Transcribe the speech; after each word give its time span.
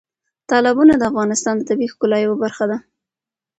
تالابونه 0.49 0.93
د 0.97 1.03
افغانستان 1.11 1.53
د 1.57 1.61
طبیعي 1.69 1.91
ښکلا 1.93 2.17
یوه 2.25 2.37
برخه 2.43 2.65
ده. 2.71 2.77